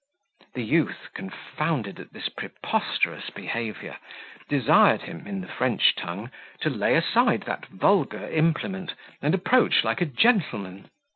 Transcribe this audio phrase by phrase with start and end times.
[0.55, 3.97] The youth, confounded at this preposterous behaviour,
[4.49, 6.31] desired him, in the French tongue,
[6.61, 10.89] to lay aside that vulgar implement, and approach like a gentleman.